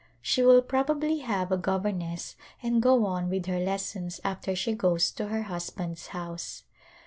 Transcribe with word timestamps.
She 0.19 0.41
will 0.41 0.63
probably 0.63 1.19
have 1.19 1.51
a 1.51 1.57
governess 1.57 2.35
and 2.63 2.81
go 2.81 3.05
on 3.05 3.29
with 3.29 3.45
her 3.45 3.59
lessons 3.59 4.19
after 4.23 4.55
she 4.55 4.73
goes 4.73 5.11
to 5.11 5.27
her 5.27 5.43
husband's 5.43 6.07
house. 6.07 6.63